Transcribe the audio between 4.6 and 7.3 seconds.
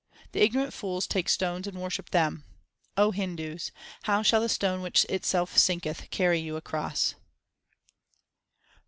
which itself sinketh carry you across